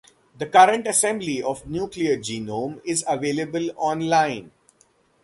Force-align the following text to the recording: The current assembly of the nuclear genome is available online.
The 0.35 0.47
current 0.47 0.87
assembly 0.87 1.43
of 1.43 1.61
the 1.61 1.69
nuclear 1.69 2.17
genome 2.17 2.81
is 2.83 3.05
available 3.07 3.69
online. 3.75 4.49